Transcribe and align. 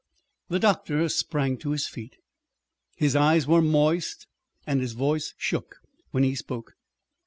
The 0.49 0.57
doctor 0.57 1.07
sprang 1.09 1.57
to 1.57 1.69
his 1.69 1.87
feet. 1.87 2.17
His 2.95 3.15
eyes 3.15 3.45
were 3.45 3.61
moist 3.61 4.25
and 4.65 4.81
his 4.81 4.93
voice 4.93 5.35
shook 5.37 5.75
when 6.09 6.23
he 6.23 6.33
spoke. 6.33 6.73